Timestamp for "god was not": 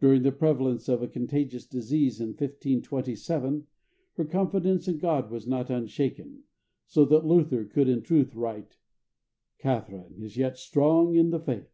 4.98-5.70